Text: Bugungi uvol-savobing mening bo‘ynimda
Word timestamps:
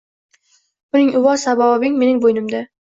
Bugungi 0.93 1.21
uvol-savobing 1.21 2.03
mening 2.03 2.25
bo‘ynimda 2.27 2.69